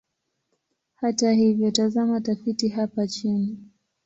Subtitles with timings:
[0.95, 3.57] Hata hivyo, tazama tafiti hapa chini.